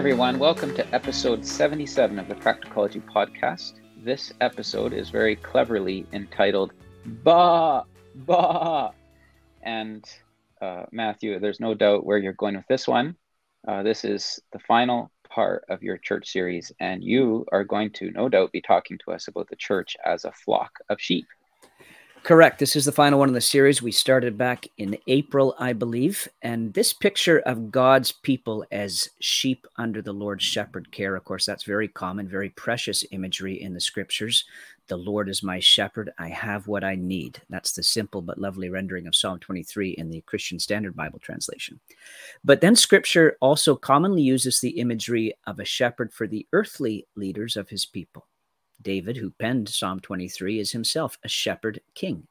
[0.00, 0.38] everyone.
[0.38, 3.74] Welcome to episode 77 of the Practicology Podcast.
[4.02, 6.72] This episode is very cleverly entitled
[7.22, 7.84] Ba
[8.14, 8.92] Ba.
[9.60, 10.02] And
[10.62, 13.14] uh, Matthew, there's no doubt where you're going with this one.
[13.68, 18.10] Uh, this is the final part of your church series, and you are going to
[18.12, 21.26] no doubt be talking to us about the church as a flock of sheep.
[22.22, 22.58] Correct.
[22.58, 23.80] This is the final one in the series.
[23.80, 26.28] We started back in April, I believe.
[26.42, 31.46] And this picture of God's people as sheep under the Lord's shepherd care, of course,
[31.46, 34.44] that's very common, very precious imagery in the scriptures.
[34.88, 36.10] The Lord is my shepherd.
[36.18, 37.40] I have what I need.
[37.48, 41.80] That's the simple but lovely rendering of Psalm 23 in the Christian Standard Bible translation.
[42.44, 47.56] But then scripture also commonly uses the imagery of a shepherd for the earthly leaders
[47.56, 48.26] of his people.
[48.82, 52.26] David, who penned Psalm 23, is himself a shepherd king.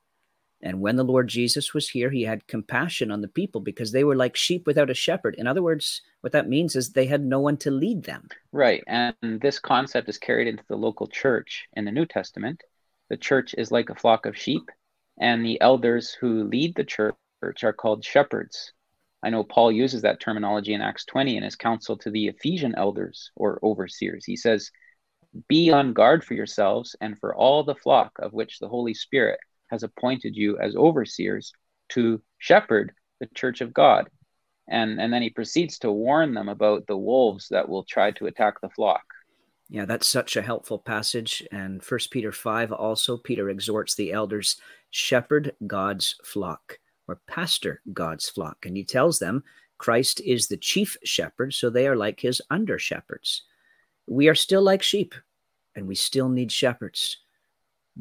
[0.62, 4.04] And when the Lord Jesus was here, he had compassion on the people because they
[4.04, 5.36] were like sheep without a shepherd.
[5.36, 8.28] In other words, what that means is they had no one to lead them.
[8.52, 8.84] Right.
[8.88, 12.62] And this concept is carried into the local church in the New Testament.
[13.10, 14.70] The church is like a flock of sheep,
[15.18, 17.16] and the elders who lead the church
[17.64, 18.74] are called shepherds.
[19.24, 22.76] I know Paul uses that terminology in Acts 20 in his counsel to the Ephesian
[22.76, 24.26] elders or overseers.
[24.26, 24.72] He says,
[25.48, 29.40] be on guard for yourselves and for all the flock of which the Holy Spirit
[29.68, 31.52] has appointed you as overseers
[31.90, 34.10] to shepherd the church of God.
[34.68, 38.28] And, and then he proceeds to warn them about the wolves that will try to
[38.28, 39.04] attack the flock.
[39.68, 41.44] Yeah, that's such a helpful passage.
[41.52, 44.58] And First Peter 5 also, Peter exhorts the elders,
[44.90, 48.66] shepherd God's flock or pastor God's flock.
[48.66, 49.44] And he tells them
[49.78, 53.44] Christ is the chief shepherd, so they are like his under shepherds
[54.10, 55.14] we are still like sheep
[55.76, 57.18] and we still need shepherds.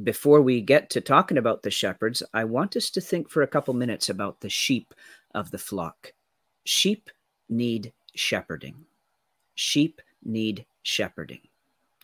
[0.03, 3.49] Before we get to talking about the shepherds, I want us to think for a
[3.49, 4.95] couple minutes about the sheep
[5.35, 6.13] of the flock.
[6.65, 7.11] Sheep
[7.49, 8.87] need shepherding.
[9.55, 11.41] Sheep need shepherding.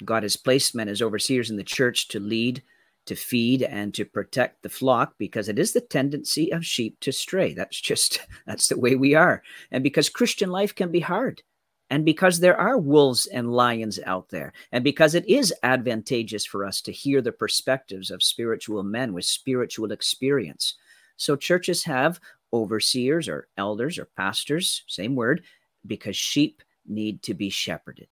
[0.04, 2.62] God has placed men as overseers in the church to lead,
[3.06, 7.12] to feed, and to protect the flock because it is the tendency of sheep to
[7.12, 7.54] stray.
[7.54, 9.42] That's just, that's the way we are.
[9.70, 11.42] And because Christian life can be hard
[11.90, 16.64] and because there are wolves and lions out there, and because it is advantageous for
[16.64, 20.74] us to hear the perspectives of spiritual men with spiritual experience.
[21.16, 22.20] So, churches have
[22.52, 25.44] overseers or elders or pastors, same word,
[25.86, 28.08] because sheep need to be shepherded.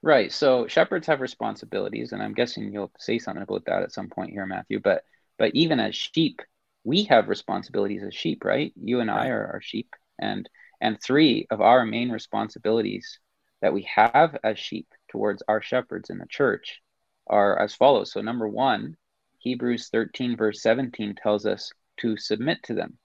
[0.00, 0.32] Right.
[0.32, 4.30] So, shepherds have responsibilities, and I'm guessing you'll say something about that at some point
[4.30, 4.80] here, Matthew.
[4.80, 5.02] But
[5.38, 6.40] but even as sheep,
[6.84, 8.72] we have responsibilities as sheep, right?
[8.76, 10.48] You and I are, are sheep, and
[10.80, 13.18] and three of our main responsibilities
[13.60, 16.80] that we have as sheep towards our shepherds in the church
[17.26, 18.12] are as follows.
[18.12, 18.96] So, number one,
[19.38, 22.98] Hebrews 13, verse 17 tells us to submit to them.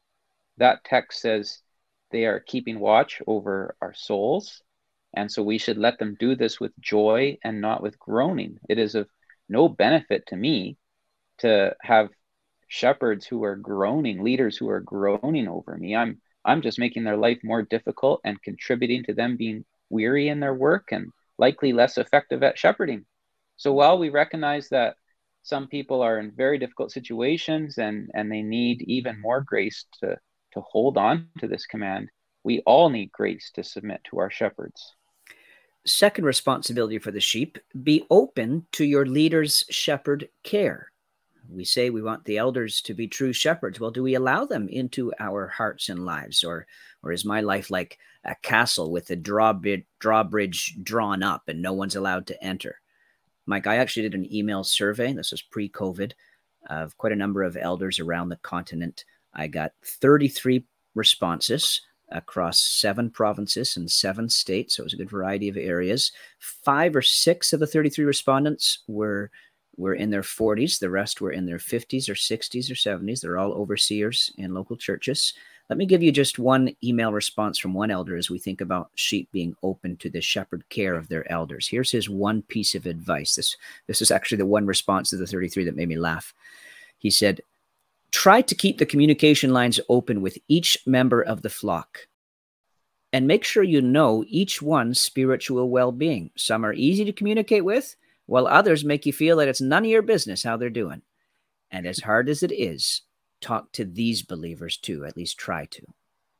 [0.57, 1.59] That text says
[2.11, 4.61] they are keeping watch over our souls.
[5.15, 8.59] And so we should let them do this with joy and not with groaning.
[8.69, 9.07] It is of
[9.49, 10.77] no benefit to me
[11.39, 12.09] to have
[12.67, 15.95] shepherds who are groaning, leaders who are groaning over me.
[15.95, 20.39] I'm I'm just making their life more difficult and contributing to them being weary in
[20.39, 23.05] their work and likely less effective at shepherding.
[23.57, 24.95] So while we recognize that
[25.43, 30.17] some people are in very difficult situations and, and they need even more grace to,
[30.53, 32.09] to hold on to this command,
[32.43, 34.95] we all need grace to submit to our shepherds.
[35.85, 40.92] Second responsibility for the sheep be open to your leader's shepherd care
[41.49, 43.79] we say we want the elders to be true shepherds.
[43.79, 46.67] Well, do we allow them into our hearts and lives, or
[47.03, 51.73] or is my life like a castle with a drawbridge, drawbridge drawn up and no
[51.73, 52.79] one's allowed to enter?
[53.45, 55.11] Mike, I actually did an email survey.
[55.11, 56.13] This was pre-COVID
[56.69, 59.03] of quite a number of elders around the continent.
[59.33, 60.65] I got 33
[60.95, 64.75] responses across seven provinces and seven states.
[64.75, 66.11] So it was a good variety of areas.
[66.39, 69.31] Five or six of the 33 respondents were
[69.77, 70.79] were in their 40s.
[70.79, 73.21] The rest were in their 50s or 60s or 70s.
[73.21, 75.33] They're all overseers in local churches.
[75.69, 78.91] Let me give you just one email response from one elder as we think about
[78.95, 81.67] sheep being open to the shepherd care of their elders.
[81.67, 83.35] Here's his one piece of advice.
[83.35, 83.55] This,
[83.87, 86.33] this is actually the one response to the 33 that made me laugh.
[86.97, 87.41] He said,
[88.11, 92.07] Try to keep the communication lines open with each member of the flock
[93.11, 96.31] and make sure you know each one's spiritual well being.
[96.35, 97.95] Some are easy to communicate with,
[98.25, 101.01] while others make you feel that it's none of your business how they're doing.
[101.71, 103.01] And as hard as it is,
[103.41, 105.81] talk to these believers too, at least try to.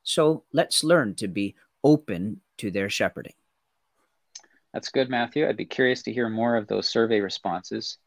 [0.03, 3.33] So let's learn to be open to their shepherding.
[4.73, 5.47] That's good, Matthew.
[5.47, 7.97] I'd be curious to hear more of those survey responses.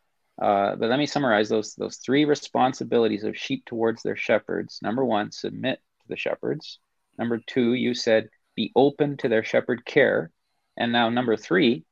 [0.40, 4.81] Uh, but let me summarize those those three responsibilities of sheep towards their shepherds.
[4.82, 6.78] Number one, submit to the shepherds.
[7.19, 10.31] Number two, you said be open to their shepherd care.
[10.76, 11.84] And now, number three,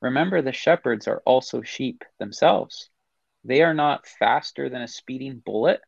[0.00, 2.90] remember the shepherds are also sheep themselves.
[3.44, 5.80] They are not faster than a speeding bullet.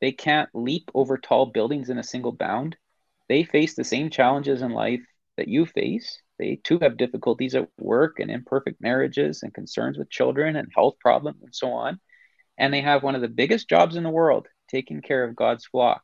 [0.00, 2.76] They can't leap over tall buildings in a single bound.
[3.28, 5.02] They face the same challenges in life
[5.36, 6.20] that you face.
[6.38, 10.98] They too have difficulties at work and imperfect marriages and concerns with children and health
[11.00, 12.00] problems and so on.
[12.58, 15.66] And they have one of the biggest jobs in the world, taking care of God's
[15.66, 16.02] flock.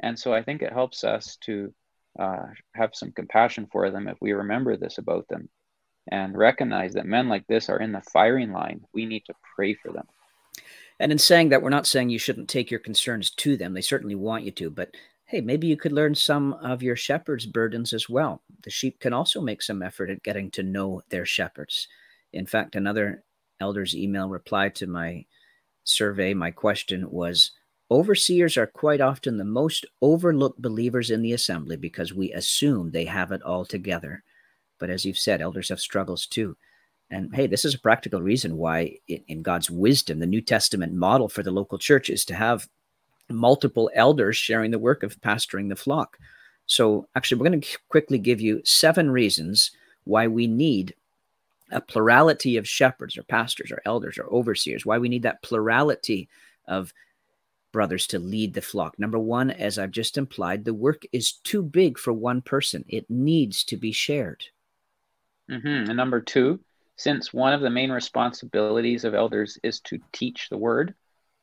[0.00, 1.74] And so I think it helps us to
[2.18, 5.48] uh, have some compassion for them if we remember this about them
[6.10, 8.80] and recognize that men like this are in the firing line.
[8.92, 10.06] We need to pray for them.
[10.98, 13.74] And in saying that, we're not saying you shouldn't take your concerns to them.
[13.74, 14.94] They certainly want you to, but
[15.26, 18.42] hey, maybe you could learn some of your shepherd's burdens as well.
[18.62, 21.88] The sheep can also make some effort at getting to know their shepherds.
[22.32, 23.24] In fact, another
[23.60, 25.26] elder's email reply to my
[25.84, 27.52] survey, my question was
[27.90, 33.04] Overseers are quite often the most overlooked believers in the assembly because we assume they
[33.04, 34.24] have it all together.
[34.78, 36.56] But as you've said, elders have struggles too.
[37.10, 41.28] And hey, this is a practical reason why, in God's wisdom, the New Testament model
[41.28, 42.68] for the local church is to have
[43.28, 46.18] multiple elders sharing the work of pastoring the flock.
[46.66, 49.70] So, actually, we're going to quickly give you seven reasons
[50.04, 50.94] why we need
[51.70, 56.28] a plurality of shepherds or pastors or elders or overseers, why we need that plurality
[56.66, 56.92] of
[57.72, 58.98] brothers to lead the flock.
[58.98, 63.08] Number one, as I've just implied, the work is too big for one person, it
[63.08, 64.44] needs to be shared.
[65.50, 65.90] Mm-hmm.
[65.90, 66.60] And number two,
[66.96, 70.94] since one of the main responsibilities of elders is to teach the word,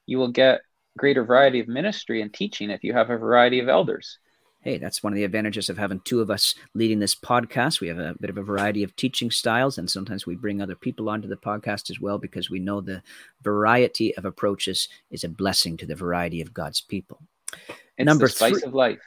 [0.05, 0.61] you will get
[0.97, 4.19] greater variety of ministry and teaching if you have a variety of elders.
[4.61, 7.81] Hey, that's one of the advantages of having two of us leading this podcast.
[7.81, 10.75] We have a bit of a variety of teaching styles, and sometimes we bring other
[10.75, 13.03] people onto the podcast as well because we know the
[13.41, 17.21] variety of approaches is a blessing to the variety of God's people.
[17.97, 19.01] It's Number the spice three, of life.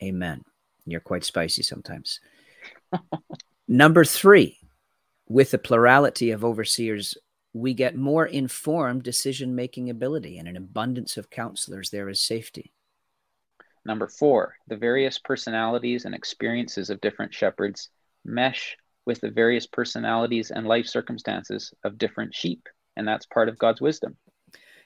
[0.00, 0.44] Amen.
[0.86, 2.20] You're quite spicy sometimes.
[3.70, 4.58] Number three,
[5.28, 7.18] with the plurality of overseers,
[7.52, 11.90] we get more informed decision making ability and an abundance of counselors.
[11.90, 12.72] There is safety.
[13.84, 17.90] Number four, the various personalities and experiences of different shepherds
[18.24, 18.74] mesh
[19.04, 22.68] with the various personalities and life circumstances of different sheep.
[22.96, 24.16] And that's part of God's wisdom.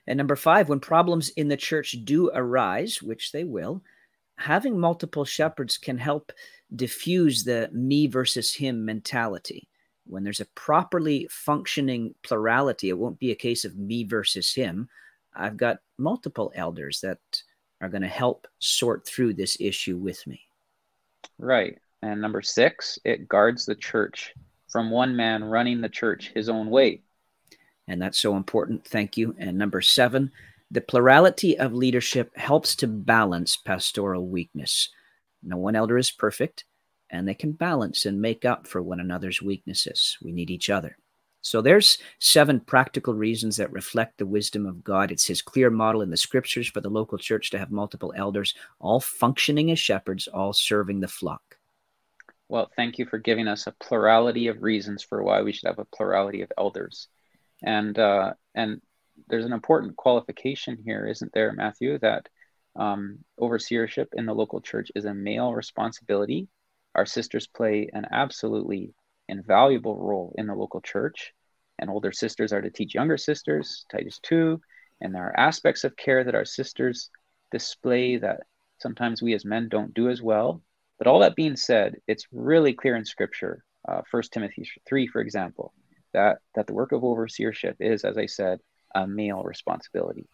[0.08, 3.82] And number five, when problems in the church do arise, which they will,
[4.36, 6.32] having multiple shepherds can help
[6.74, 9.68] diffuse the me versus him mentality
[10.06, 14.88] when there's a properly functioning plurality, it won't be a case of me versus him.
[15.34, 17.18] I've got multiple elders that
[17.80, 20.40] are going to help sort through this issue with me.
[21.38, 21.78] Right.
[22.02, 24.34] And number six, it guards the church
[24.68, 27.02] from one man running the church his own way.
[27.88, 28.86] And that's so important.
[28.86, 29.34] Thank you.
[29.38, 30.30] And number seven,
[30.72, 34.88] the plurality of leadership helps to balance pastoral weakness.
[35.42, 36.64] No one elder is perfect
[37.10, 40.16] and they can balance and make up for one another's weaknesses.
[40.22, 40.96] We need each other.
[41.42, 45.10] So there's seven practical reasons that reflect the wisdom of God.
[45.10, 48.54] It's his clear model in the scriptures for the local church to have multiple elders,
[48.78, 51.58] all functioning as shepherds, all serving the flock.
[52.48, 55.80] Well, thank you for giving us a plurality of reasons for why we should have
[55.80, 57.08] a plurality of elders.
[57.62, 58.80] And uh, and
[59.28, 62.28] there's an important qualification here, isn't there, Matthew, that
[62.76, 66.48] um, overseership in the local church is a male responsibility
[66.94, 68.92] our sisters play an absolutely
[69.28, 71.32] invaluable role in the local church,
[71.78, 74.60] and older sisters are to teach younger sisters, Titus 2,
[75.00, 77.10] and there are aspects of care that our sisters
[77.50, 78.40] display that
[78.78, 80.62] sometimes we as men don't do as well.
[80.98, 85.20] But all that being said, it's really clear in Scripture, uh, 1 Timothy 3, for
[85.20, 85.72] example,
[86.12, 88.60] that, that the work of overseership is, as I said,
[88.94, 90.26] a male responsibility.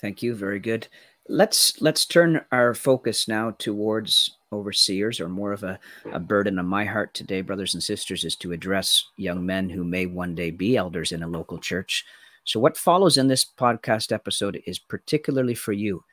[0.00, 0.34] Thank you.
[0.34, 0.88] Very good.
[1.28, 5.78] Let's let's turn our focus now towards overseers, or more of a,
[6.12, 9.84] a burden on my heart today, brothers and sisters, is to address young men who
[9.84, 12.04] may one day be elders in a local church.
[12.44, 16.04] So, what follows in this podcast episode is particularly for you,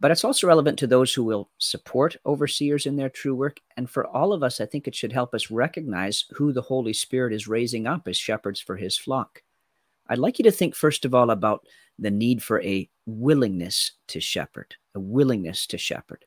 [0.00, 3.60] but it's also relevant to those who will support overseers in their true work.
[3.76, 6.94] And for all of us, I think it should help us recognize who the Holy
[6.94, 9.42] Spirit is raising up as shepherds for his flock.
[10.08, 11.66] I'd like you to think, first of all, about
[11.98, 16.24] the need for a willingness to shepherd, a willingness to shepherd.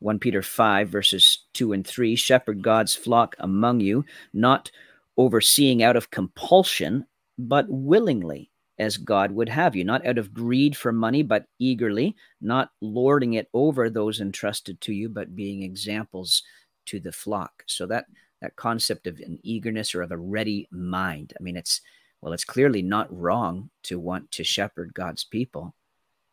[0.00, 4.70] 1 Peter 5, verses 2 and 3 Shepherd God's flock among you, not
[5.16, 7.06] overseeing out of compulsion,
[7.38, 12.16] but willingly, as God would have you, not out of greed for money, but eagerly,
[12.40, 16.42] not lording it over those entrusted to you, but being examples
[16.86, 17.62] to the flock.
[17.66, 18.06] So that
[18.40, 21.32] that concept of an eagerness or of a ready mind.
[21.38, 21.80] I mean, it's
[22.22, 25.74] well, it's clearly not wrong to want to shepherd God's people.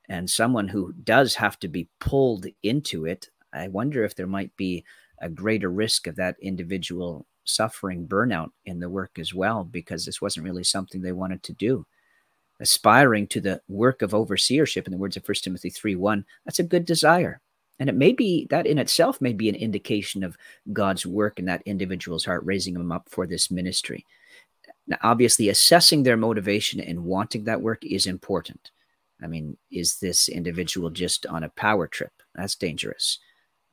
[0.07, 4.55] And someone who does have to be pulled into it I wonder if there might
[4.55, 4.83] be
[5.19, 10.21] a greater risk of that individual suffering burnout in the work as well because this
[10.21, 11.85] wasn't really something they wanted to do.
[12.59, 16.59] Aspiring to the work of overseership, in the words of 1 Timothy 3 1, that's
[16.59, 17.41] a good desire.
[17.79, 20.37] And it may be that in itself may be an indication of
[20.73, 24.05] God's work in that individual's heart, raising them up for this ministry.
[24.89, 28.71] Now, obviously, assessing their motivation and wanting that work is important.
[29.21, 32.11] I mean, is this individual just on a power trip?
[32.35, 33.19] That's dangerous.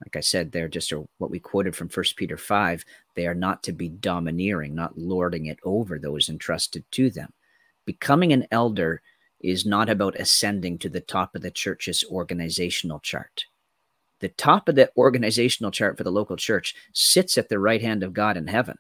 [0.05, 2.85] Like I said, they're just a, what we quoted from First Peter 5.
[3.15, 7.33] They are not to be domineering, not lording it over those entrusted to them.
[7.87, 9.01] Becoming an elder
[9.41, 13.47] is not about ascending to the top of the church's organizational chart.
[14.21, 18.03] The top of the organizational chart for the local church sits at the right hand
[18.03, 18.77] of God in heaven.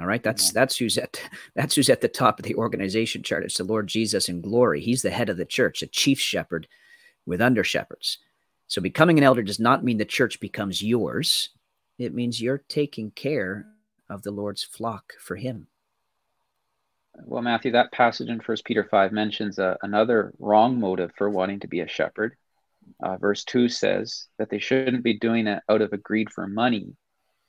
[0.00, 1.20] All right, that's that's who's at
[1.54, 3.44] that's who's at the top of the organization chart.
[3.44, 4.80] It's the Lord Jesus in glory.
[4.80, 6.66] He's the head of the church, a chief shepherd
[7.26, 8.18] with under shepherds.
[8.66, 11.50] So becoming an elder does not mean the church becomes yours.
[11.98, 13.66] It means you're taking care
[14.08, 15.68] of the Lord's flock for him.
[17.24, 21.60] Well, Matthew, that passage in First Peter 5 mentions uh, another wrong motive for wanting
[21.60, 22.34] to be a shepherd.
[23.02, 26.48] Uh, verse 2 says that they shouldn't be doing it out of a greed for
[26.48, 26.96] money.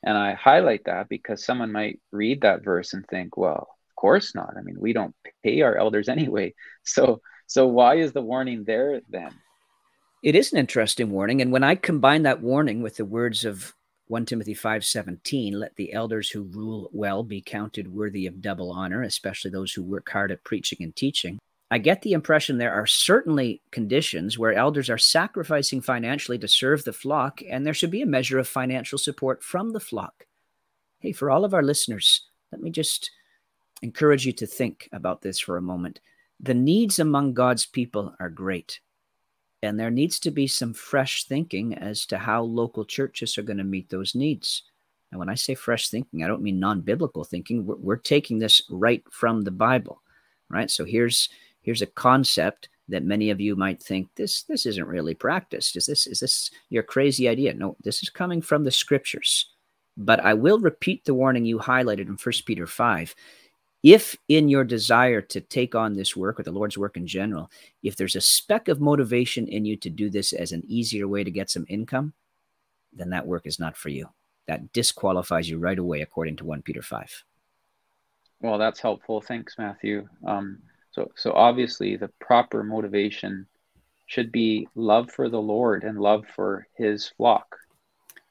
[0.04, 4.36] And I highlight that because someone might read that verse and think, well, of course
[4.36, 4.56] not.
[4.58, 6.54] I mean, we don't pay our elders anyway.
[6.84, 9.32] So so why is the warning there then?
[10.24, 11.42] It is an interesting warning.
[11.42, 13.74] And when I combine that warning with the words of
[14.08, 19.02] 1 Timothy 5:17, let the elders who rule well be counted worthy of double honor,
[19.02, 21.40] especially those who work hard at preaching and teaching.
[21.74, 26.84] I get the impression there are certainly conditions where elders are sacrificing financially to serve
[26.84, 30.28] the flock, and there should be a measure of financial support from the flock.
[31.00, 33.10] Hey, for all of our listeners, let me just
[33.82, 36.00] encourage you to think about this for a moment.
[36.40, 38.80] The needs among God's people are great.
[39.64, 43.58] And there needs to be some fresh thinking as to how local churches are going
[43.58, 44.62] to meet those needs.
[45.10, 47.66] And when I say fresh thinking, I don't mean non biblical thinking.
[47.66, 50.04] We're, we're, taking this right from the Bible,
[50.52, 50.70] right?
[50.70, 51.30] So here's
[51.64, 55.76] here's a concept that many of you might think this this isn't really practiced.
[55.76, 57.54] Is this is this your crazy idea?
[57.54, 59.50] No, this is coming from the scriptures.
[59.98, 63.16] But I will repeat the warning you highlighted in First Peter 5
[63.84, 67.52] if in your desire to take on this work or the Lord's work in general,
[67.84, 71.24] if there's a speck of motivation in you to do this as an easier way
[71.24, 72.14] to get some income,
[72.94, 74.08] then that work is not for you.
[74.48, 77.24] That disqualifies you right away, according to 1 Peter 5.
[78.40, 79.22] Well, that's helpful.
[79.22, 80.08] Thanks, Matthew.
[80.26, 80.60] Um,
[80.94, 83.48] so, so obviously, the proper motivation
[84.06, 87.56] should be love for the Lord and love for His flock.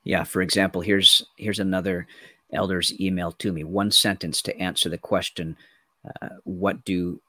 [0.04, 0.24] Yeah.
[0.24, 2.06] For example, here's here's another
[2.52, 3.64] elders email to me.
[3.64, 5.56] One sentence to answer the question
[6.20, 7.20] uh, what do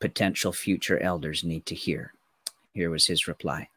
[0.00, 2.12] potential future elders need to hear?
[2.72, 3.68] Here was his reply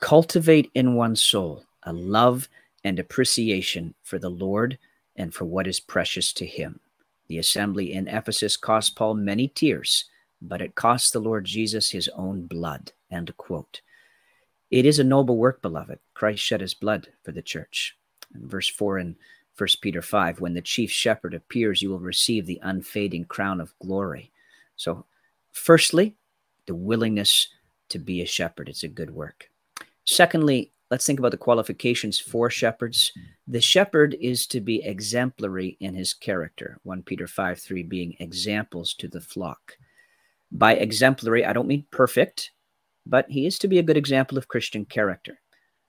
[0.00, 2.48] Cultivate in one's soul a love
[2.84, 4.78] and appreciation for the Lord
[5.16, 6.80] and for what is precious to him.
[7.28, 10.04] The assembly in Ephesus cost Paul many tears,
[10.40, 12.92] but it cost the Lord Jesus his own blood.
[13.10, 13.80] End quote.
[14.70, 15.98] It is a noble work, beloved.
[16.14, 17.96] Christ shed his blood for the church.
[18.34, 19.16] And verse 4 in
[19.54, 23.76] First Peter 5, when the chief shepherd appears, you will receive the unfading crown of
[23.80, 24.30] glory.
[24.76, 25.06] So,
[25.52, 26.16] firstly,
[26.66, 27.48] the willingness
[27.88, 28.68] to be a shepherd.
[28.68, 29.50] It's a good work.
[30.04, 33.12] Secondly, let's think about the qualifications for shepherds.
[33.46, 36.78] The shepherd is to be exemplary in his character.
[36.84, 39.76] 1 Peter 5 3 being examples to the flock.
[40.50, 42.52] By exemplary, I don't mean perfect,
[43.06, 45.40] but he is to be a good example of Christian character.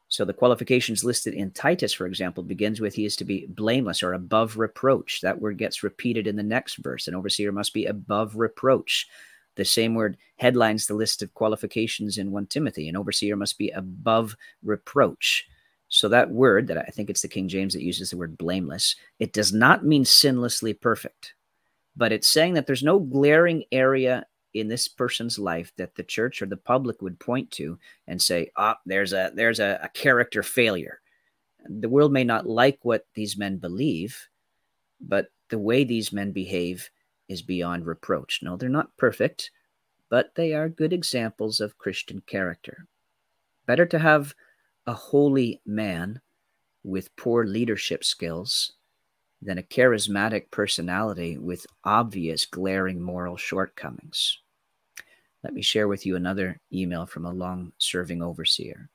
[0.10, 4.02] So the qualifications listed in Titus, for example, begins with he is to be blameless
[4.02, 5.22] or above reproach.
[5.22, 7.08] That word gets repeated in the next verse.
[7.08, 9.08] An overseer must be above reproach.
[9.56, 12.90] The same word headlines the list of qualifications in 1 Timothy.
[12.90, 15.46] An overseer must be above reproach.
[15.90, 18.96] So that word, that I think it's the King James that uses the word blameless,
[19.20, 21.34] it does not mean sinlessly perfect,
[21.96, 26.42] but it's saying that there's no glaring area in this person's life that the church
[26.42, 27.78] or the public would point to
[28.08, 31.02] and say, "Ah, oh, there's a there's a, a character failure."
[31.68, 34.28] The world may not like what these men believe,
[35.02, 36.90] but the way these men behave
[37.28, 38.40] is beyond reproach.
[38.42, 39.52] No, they're not perfect,
[40.10, 42.88] but they are good examples of Christian character.
[43.66, 44.34] Better to have
[44.88, 46.22] a holy man
[46.84, 48.74] with poor leadership skills
[49.42, 54.40] than a charismatic personality with obvious glaring moral shortcomings.
[55.44, 58.90] Let me share with you another email from a long serving overseer.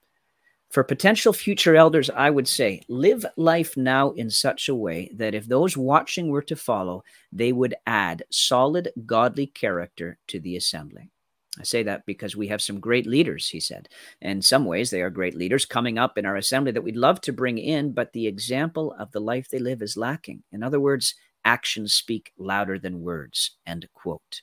[0.70, 5.34] For potential future elders, I would say live life now in such a way that
[5.34, 11.10] if those watching were to follow, they would add solid godly character to the assembly.
[11.58, 13.88] I say that because we have some great leaders, he said.
[14.20, 17.20] In some ways, they are great leaders coming up in our assembly that we'd love
[17.22, 20.42] to bring in, but the example of the life they live is lacking.
[20.50, 23.52] In other words, actions speak louder than words.
[23.66, 24.42] End quote.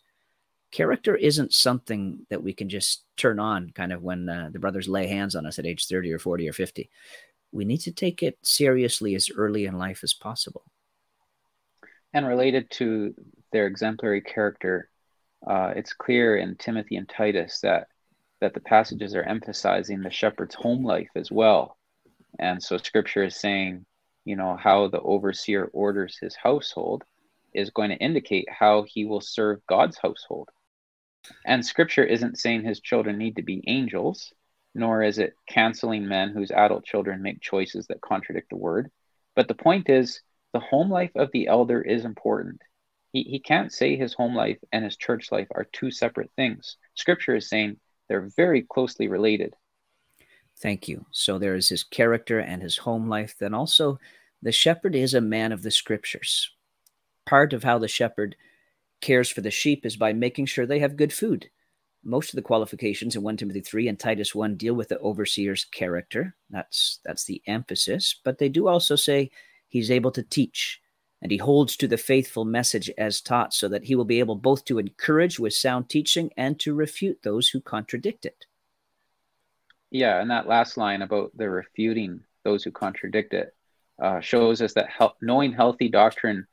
[0.72, 4.88] Character isn't something that we can just turn on kind of when uh, the brothers
[4.88, 6.90] lay hands on us at age 30 or 40 or 50.
[7.52, 10.64] We need to take it seriously as early in life as possible.
[12.14, 13.14] And related to
[13.52, 14.90] their exemplary character,
[15.46, 17.88] uh, it's clear in Timothy and Titus that
[18.42, 21.78] that the passages are emphasizing the shepherd's home life as well.
[22.40, 23.86] And so scripture is saying,
[24.26, 27.04] you know, how the overseer orders his household
[27.54, 30.50] is going to indicate how he will serve God's household.
[31.46, 34.34] And scripture isn't saying his children need to be angels,
[34.74, 38.90] nor is it canceling men whose adult children make choices that contradict the word.
[39.36, 40.22] But the point is,
[40.54, 42.62] the home life of the elder is important.
[43.12, 46.78] He, he can't say his home life and his church life are two separate things.
[46.96, 47.78] Scripture is saying
[48.08, 49.54] they're very closely related.
[50.58, 51.06] Thank you.
[51.12, 53.36] So there is his character and his home life.
[53.40, 54.00] Then also,
[54.42, 56.52] the shepherd is a man of the scriptures.
[57.26, 58.36] Part of how the shepherd
[59.02, 61.50] cares for the sheep is by making sure they have good food.
[62.04, 65.66] Most of the qualifications in 1 Timothy 3 and Titus 1 deal with the overseer's
[65.66, 66.36] character.
[66.50, 69.30] That's that's the emphasis, but they do also say
[69.68, 70.81] he's able to teach
[71.22, 74.36] and he holds to the faithful message as taught so that he will be able
[74.36, 78.46] both to encourage with sound teaching and to refute those who contradict it.
[79.92, 83.56] Yeah, and that last line about the refuting those who contradict it
[84.02, 84.90] uh, shows us that
[85.22, 86.48] knowing healthy doctrine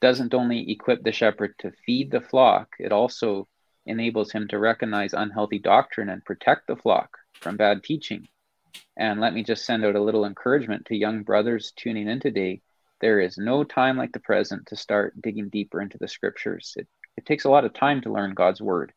[0.00, 3.48] doesn't only equip the shepherd to feed the flock, it also
[3.86, 8.28] enables him to recognize unhealthy doctrine and protect the flock from bad teaching.
[8.96, 12.62] And let me just send out a little encouragement to young brothers tuning in today.
[13.00, 16.74] There is no time like the present to start digging deeper into the scriptures.
[16.76, 16.86] It,
[17.16, 18.92] it takes a lot of time to learn God's word.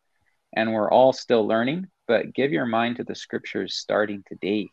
[0.55, 4.69] And we're all still learning, but give your mind to the scriptures starting today.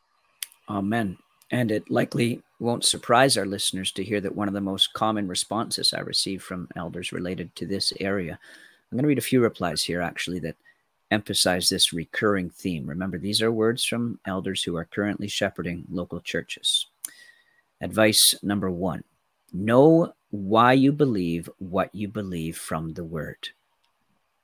[0.68, 1.18] Amen.
[1.50, 5.28] And it likely won't surprise our listeners to hear that one of the most common
[5.28, 8.38] responses I receive from elders related to this area.
[8.90, 10.56] I'm going to read a few replies here, actually, that
[11.10, 12.86] emphasize this recurring theme.
[12.86, 16.86] Remember, these are words from elders who are currently shepherding local churches.
[17.80, 19.04] Advice number one
[19.54, 23.50] know why you believe what you believe from the word.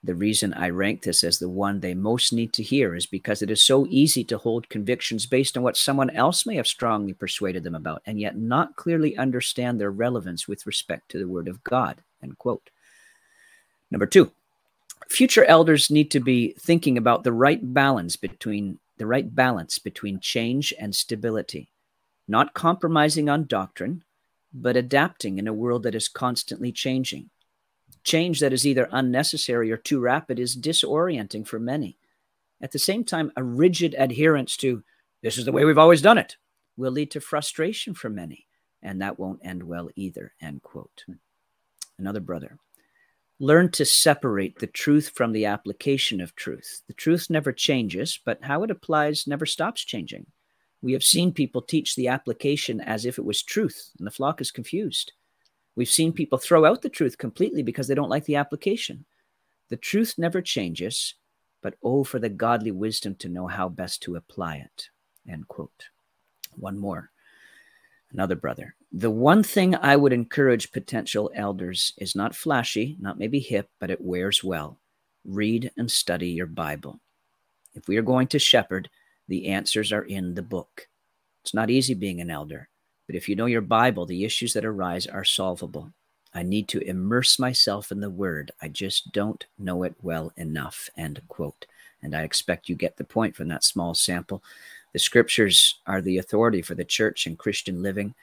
[0.03, 3.43] The reason I rank this as the one they most need to hear is because
[3.43, 7.13] it is so easy to hold convictions based on what someone else may have strongly
[7.13, 11.49] persuaded them about, and yet not clearly understand their relevance with respect to the Word
[11.49, 11.99] of God.
[12.23, 12.71] End quote.
[13.91, 14.31] Number two,
[15.09, 20.21] future elders need to be thinking about the right balance between the right balance between
[20.21, 21.69] change and stability,
[22.29, 24.05] not compromising on doctrine,
[24.53, 27.31] but adapting in a world that is constantly changing.
[28.03, 31.99] Change that is either unnecessary or too rapid is disorienting for many.
[32.63, 34.83] At the same time, a rigid adherence to
[35.23, 36.37] this is the way we've always done it
[36.77, 38.47] will lead to frustration for many,
[38.83, 40.33] and that won't end well either.
[40.41, 41.05] End quote.
[41.99, 42.57] Another brother.
[43.39, 46.83] Learn to separate the truth from the application of truth.
[46.89, 50.27] The truth never changes, but how it applies never stops changing.
[50.83, 54.41] We have seen people teach the application as if it was truth, and the flock
[54.41, 55.13] is confused.
[55.77, 59.05] We've seen people throw out the truth completely because they don't like the application.
[59.69, 61.15] The truth never changes,
[61.63, 64.89] but oh, for the godly wisdom to know how best to apply it.
[65.29, 65.87] End quote.
[66.57, 67.11] One more.
[68.13, 68.75] Another brother.
[68.93, 73.91] The one thing I would encourage potential elders is not flashy, not maybe hip, but
[73.91, 74.79] it wears well.
[75.25, 76.99] Read and study your Bible.
[77.75, 78.91] If we are going to shepherd,
[79.31, 80.89] the answers are in the book.
[81.43, 82.69] It's not easy being an elder.
[83.07, 85.93] But if you know your Bible, the issues that arise are solvable.
[86.35, 88.51] I need to immerse myself in the word.
[88.61, 90.91] I just don't know it well enough.
[90.97, 91.67] End quote.
[92.03, 94.43] And I expect you get the point from that small sample.
[94.93, 98.15] The scriptures are the authority for the church and Christian living.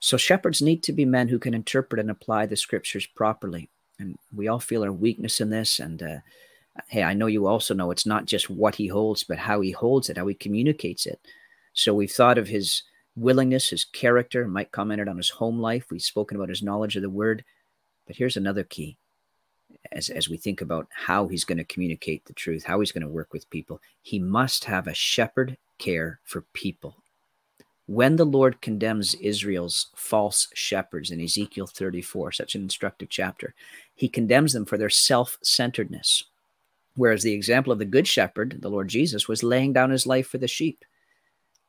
[0.00, 3.68] So shepherds need to be men who can interpret and apply the scriptures properly.
[4.00, 5.78] And we all feel our weakness in this.
[5.78, 6.16] And uh,
[6.86, 9.72] hey, I know you also know it's not just what he holds, but how he
[9.72, 11.20] holds it, how he communicates it.
[11.72, 12.82] So we've thought of his
[13.16, 14.46] willingness, his character.
[14.46, 15.86] Mike commented on his home life.
[15.90, 17.44] We've spoken about his knowledge of the word.
[18.06, 18.96] But here's another key
[19.92, 23.02] as, as we think about how he's going to communicate the truth, how he's going
[23.02, 23.80] to work with people.
[24.02, 26.96] He must have a shepherd care for people.
[27.86, 33.54] When the Lord condemns Israel's false shepherds in Ezekiel 34, such an instructive chapter,
[33.94, 36.24] he condemns them for their self centeredness.
[36.98, 40.26] Whereas the example of the good shepherd, the Lord Jesus, was laying down his life
[40.26, 40.84] for the sheep.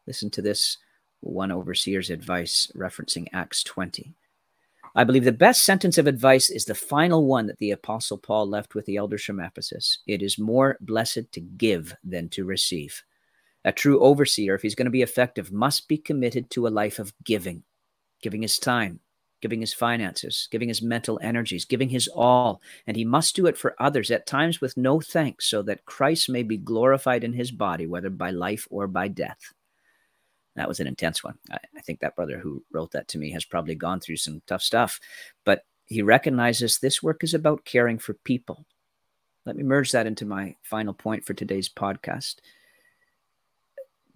[0.08, 0.78] Listen to this
[1.20, 4.16] one overseer's advice referencing Acts 20.
[4.96, 8.50] I believe the best sentence of advice is the final one that the Apostle Paul
[8.50, 10.00] left with the elders from Ephesus.
[10.08, 13.04] It is more blessed to give than to receive.
[13.64, 16.98] A true overseer, if he's going to be effective, must be committed to a life
[16.98, 17.62] of giving,
[18.24, 19.00] giving his time,
[19.42, 22.62] giving his finances, giving his mental energies, giving his all.
[22.88, 26.30] And he must do it for others, at times with no thanks, so that Christ
[26.30, 29.54] may be glorified in his body, whether by life or by death.
[30.56, 31.36] That was an intense one.
[31.52, 34.42] I, I think that brother who wrote that to me has probably gone through some
[34.46, 35.00] tough stuff,
[35.46, 38.66] but he recognizes this work is about caring for people.
[39.46, 42.36] Let me merge that into my final point for today's podcast.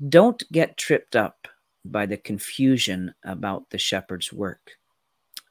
[0.09, 1.47] Don't get tripped up
[1.85, 4.71] by the confusion about the shepherd's work.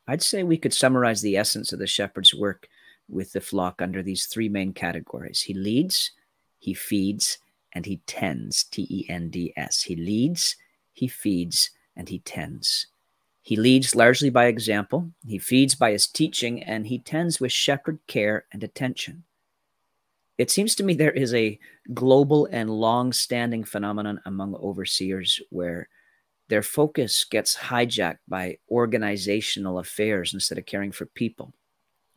[0.08, 2.68] I'd say we could summarize the essence of the shepherd's work
[3.08, 6.12] with the flock under these three main categories he leads,
[6.58, 7.38] he feeds,
[7.72, 8.64] and he tends.
[8.64, 9.82] T E N D S.
[9.82, 10.56] He leads,
[10.92, 12.86] he feeds, and he tends.
[13.42, 17.98] He leads largely by example, he feeds by his teaching, and he tends with shepherd
[18.06, 19.24] care and attention.
[20.38, 21.58] It seems to me there is a
[21.92, 25.88] global and long standing phenomenon among overseers where
[26.52, 31.50] their focus gets hijacked by organizational affairs instead of caring for people.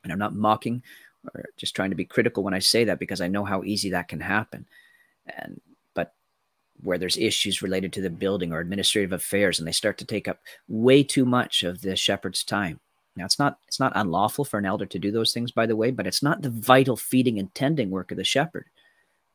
[0.03, 0.83] And I'm not mocking
[1.33, 3.91] or just trying to be critical when I say that because I know how easy
[3.91, 4.65] that can happen.
[5.25, 5.61] And
[5.93, 6.15] but
[6.83, 10.27] where there's issues related to the building or administrative affairs and they start to take
[10.27, 12.81] up way too much of the shepherd's time.
[13.15, 15.77] Now it's not it's not unlawful for an elder to do those things by the
[15.77, 18.65] way, but it's not the vital feeding and tending work of the shepherd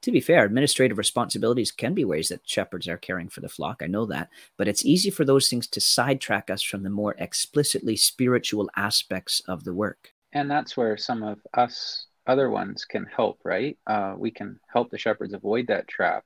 [0.03, 3.83] to be fair, administrative responsibilities can be ways that shepherds are caring for the flock.
[3.83, 4.31] I know that.
[4.57, 9.41] But it's easy for those things to sidetrack us from the more explicitly spiritual aspects
[9.47, 10.13] of the work.
[10.33, 13.77] And that's where some of us other ones can help, right?
[13.87, 16.25] Uh, we can help the shepherds avoid that trap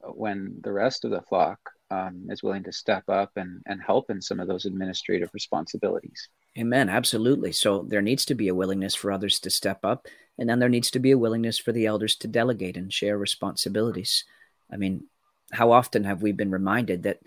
[0.00, 1.58] when the rest of the flock
[1.90, 6.28] um, is willing to step up and, and help in some of those administrative responsibilities.
[6.56, 6.88] Amen.
[6.88, 7.52] Absolutely.
[7.52, 10.06] So there needs to be a willingness for others to step up
[10.38, 13.16] and then there needs to be a willingness for the elders to delegate and share
[13.16, 14.24] responsibilities.
[14.70, 15.04] I mean,
[15.52, 17.20] how often have we been reminded that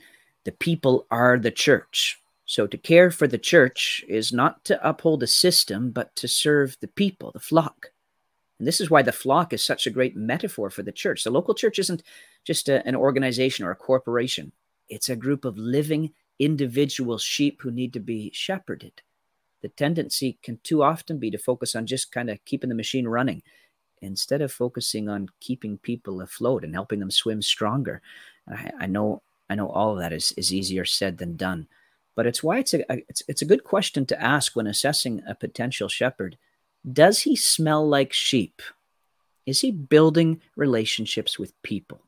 [0.43, 2.19] the people are the church?
[2.45, 6.77] So to care for the church is not to uphold a system, but to serve
[6.79, 7.87] the people, the flock.
[8.59, 11.23] And this is why the flock is such a great metaphor for the church.
[11.23, 12.03] The local church isn't
[12.43, 14.51] just a, an organization or a corporation,
[14.89, 19.01] it's a group of living individual sheep who need to be shepherded
[19.61, 23.07] the tendency can too often be to focus on just kind of keeping the machine
[23.07, 23.41] running
[24.01, 28.01] instead of focusing on keeping people afloat and helping them swim stronger.
[28.49, 31.67] I, I, know I know all of that is, is easier said than done,
[32.15, 35.35] but it's why it's a it's, it's a good question to ask when assessing a
[35.35, 36.37] potential shepherd.
[36.91, 38.61] Does he smell like sheep?
[39.45, 42.01] Is he building relationships with people?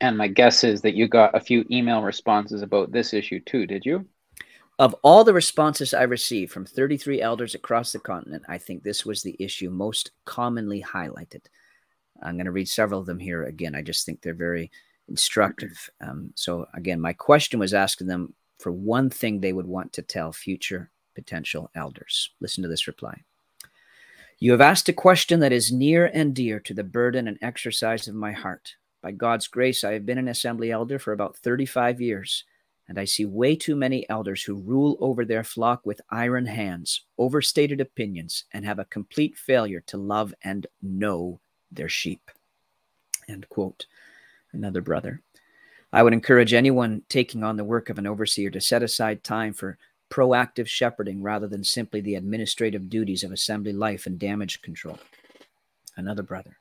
[0.00, 3.66] And my guess is that you got a few email responses about this issue too,
[3.66, 4.06] did you?
[4.78, 9.06] Of all the responses I received from 33 elders across the continent, I think this
[9.06, 11.46] was the issue most commonly highlighted.
[12.22, 13.76] I'm going to read several of them here again.
[13.76, 14.72] I just think they're very
[15.08, 15.90] instructive.
[16.00, 20.02] Um, so, again, my question was asking them for one thing they would want to
[20.02, 22.30] tell future potential elders.
[22.40, 23.22] Listen to this reply.
[24.40, 28.08] You have asked a question that is near and dear to the burden and exercise
[28.08, 28.74] of my heart.
[29.02, 32.44] By God's grace, I have been an assembly elder for about 35 years.
[32.88, 37.02] And I see way too many elders who rule over their flock with iron hands,
[37.16, 41.40] overstated opinions, and have a complete failure to love and know
[41.72, 42.30] their sheep.
[43.28, 43.86] End quote.
[44.52, 45.22] Another brother.
[45.92, 49.54] I would encourage anyone taking on the work of an overseer to set aside time
[49.54, 49.78] for
[50.10, 54.98] proactive shepherding rather than simply the administrative duties of assembly life and damage control.
[55.96, 56.58] Another brother.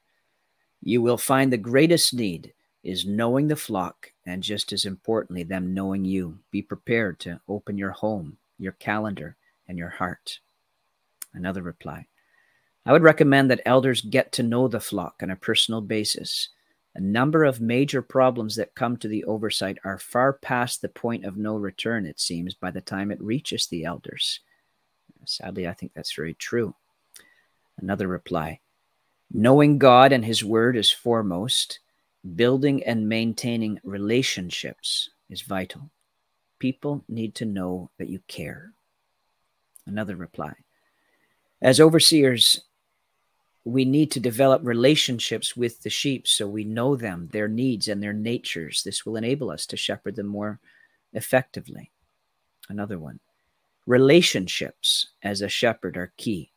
[0.82, 5.74] You will find the greatest need is knowing the flock and just as importantly, them
[5.74, 6.40] knowing you.
[6.52, 9.36] Be prepared to open your home, your calendar,
[9.68, 10.40] and your heart.
[11.34, 12.08] Another reply
[12.86, 16.50] I would recommend that elders get to know the flock on a personal basis.
[16.96, 21.26] A number of major problems that come to the oversight are far past the point
[21.26, 24.42] of no return, it seems, by the time it reaches the elders.
[25.26, 26.76] Sadly, I think that's very true.
[27.78, 28.60] Another reply
[29.32, 31.80] Knowing God and His Word is foremost,
[32.36, 35.90] Building and maintaining relationships is vital.
[36.58, 38.72] People need to know that you care.
[39.86, 40.54] Another reply.
[41.62, 42.62] As overseers,
[43.66, 48.02] we need to develop relationships with the sheep so we know them, their needs, and
[48.02, 48.84] their natures.
[48.84, 50.62] This will enable us to shepherd them more
[51.12, 51.92] effectively.
[52.70, 53.20] Another one.
[53.86, 56.53] Relationships as a shepherd are key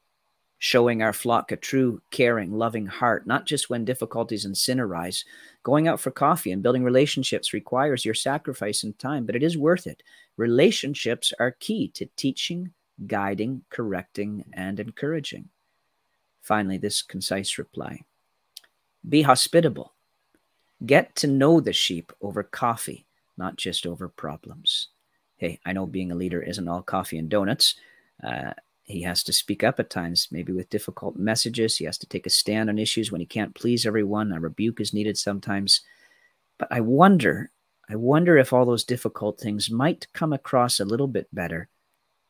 [0.59, 5.25] showing our flock a true, caring, loving heart, not just when difficulties and sin arise.
[5.63, 9.59] Going out for coffee and building relationships requires your sacrifice and time, but it is
[9.59, 10.03] worth it.
[10.37, 12.73] Relationships are key to teaching,
[13.07, 15.49] guiding, correcting, and encouraging.
[16.43, 18.01] Finally, this concise reply
[19.09, 19.93] Be hospitable.
[20.85, 24.89] Get to know the sheep over coffee, not just over problems.
[25.39, 27.75] hey, I know being a leader isn't all coffee and donuts.
[28.23, 28.53] Uh,
[28.87, 31.77] he has to speak up at times, maybe with difficult messages.
[31.77, 34.33] He has to take a stand on issues when he can't please everyone.
[34.33, 35.81] A rebuke is needed sometimes.
[36.57, 37.51] But I wonder,
[37.91, 41.69] I wonder if all those difficult things might come across a little bit better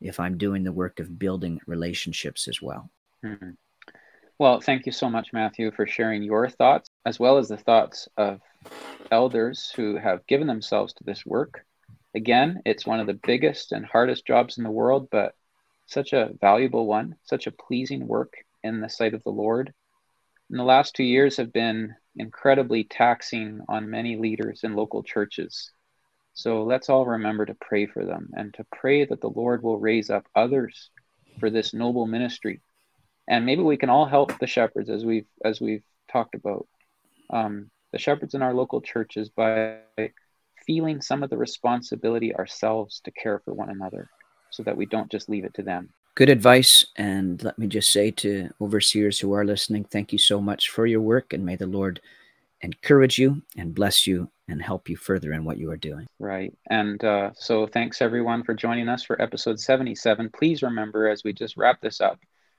[0.00, 2.90] if I'm doing the work of building relationships as well.
[3.22, 3.50] Mm-hmm.
[4.38, 8.08] Well, thank you so much, Matthew, for sharing your thoughts as well as the thoughts
[8.16, 8.40] of
[9.10, 11.64] elders who have given themselves to this work.
[12.14, 15.34] Again, it's one of the biggest and hardest jobs in the world, but
[15.87, 19.72] such a valuable one, such a pleasing work in the sight of the Lord.
[20.51, 25.70] And the last two years have been incredibly taxing on many leaders in local churches.
[26.35, 29.79] So let's all remember to pray for them and to pray that the Lord will
[29.79, 30.90] raise up others
[31.40, 32.61] for this noble ministry.
[33.29, 36.68] And maybe we can all help the shepherds as we've as we've talked about.
[37.31, 39.79] Um, the shepherds in our local churches by
[40.66, 44.11] feeling some of the responsibility ourselves to care for one another
[44.50, 45.90] so that we don't just leave it to them.
[46.14, 46.87] Good advice.
[46.96, 50.87] And let me just say to overseers who are listening, thank you so much for
[50.87, 52.00] your work, and may the Lord
[52.62, 56.06] encourage you and bless you and help you further in what you are doing.
[56.18, 56.56] Right.
[56.70, 60.30] And uh, so thanks everyone for joining us for episode 77.
[60.30, 62.18] Please remember, as we just wrap this up,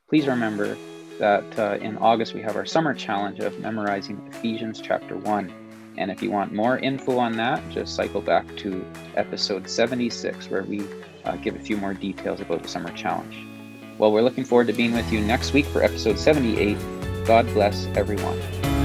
[0.10, 0.78] please remember
[1.20, 5.52] that uh, in August we have our summer challenge of memorizing Ephesians chapter 1.
[5.98, 10.64] And if you want more info on that, just cycle back to episode 76, where
[10.64, 10.86] we
[11.28, 13.46] uh, give a few more details about the summer challenge.
[13.98, 16.78] Well, we're looking forward to being with you next week for episode 78.
[17.26, 18.77] God bless everyone.